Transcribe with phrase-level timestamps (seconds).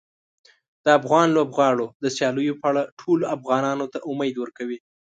[0.83, 4.79] د افغان لوبغاړو د سیالیو په اړه ټولو افغانانو ته امید ورکوي.